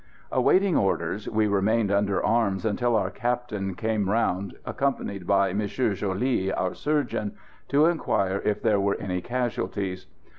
Awaiting 0.31 0.75
orders 0.75 1.29
we 1.29 1.45
remained 1.45 1.91
under 1.91 2.25
arms 2.25 2.65
until 2.65 2.95
our 2.95 3.11
captain 3.11 3.75
came 3.75 4.09
round, 4.09 4.55
accompanied 4.65 5.27
by 5.27 5.51
M. 5.51 5.67
Joly, 5.67 6.51
our 6.51 6.73
surgeon, 6.73 7.33
to 7.67 7.85
enquire 7.85 8.39
if 8.43 8.63
there 8.63 8.79
were 8.79 8.97
any 8.99 9.21
casualties. 9.21 10.07